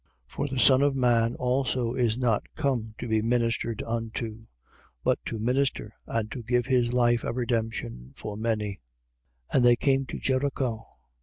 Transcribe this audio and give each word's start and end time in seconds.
10:45. 0.29 0.29
For 0.35 0.47
the 0.47 0.59
Son 0.59 0.81
of 0.81 0.95
man 0.95 1.35
also 1.35 1.93
is 1.93 2.17
not 2.17 2.47
come 2.55 2.95
to 2.97 3.07
be 3.07 3.21
ministered 3.21 3.83
unto: 3.83 4.47
but 5.03 5.19
to 5.27 5.37
minister 5.37 5.93
and 6.07 6.31
to 6.31 6.41
give 6.41 6.65
his 6.65 6.91
life 6.91 7.23
a 7.23 7.31
redemption 7.31 8.11
for 8.15 8.35
many. 8.35 8.81
10:46. 9.53 9.53
And 9.57 9.65
they 9.65 9.75
came 9.75 10.07
to 10.07 10.17
Jericho. 10.17 10.87